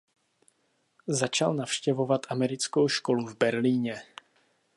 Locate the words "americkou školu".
2.29-3.27